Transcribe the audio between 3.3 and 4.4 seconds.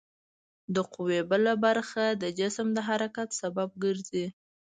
سبب ګرځي.